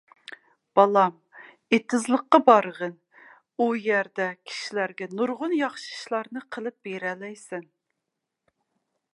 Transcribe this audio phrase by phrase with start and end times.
[0.77, 1.11] بالام،
[1.77, 2.95] ئېتىزلىققا بارغىن،
[3.57, 7.73] ئۇ يەردە كىشىلەرگە نۇرغۇن ياخشى ئىشلارنى قىلىپ بېرەلەيسەن!